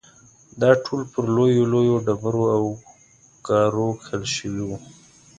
[0.61, 2.63] دا ټول پر لویو لویو ډبرو او
[3.47, 4.77] ګارو کښل شوي دي.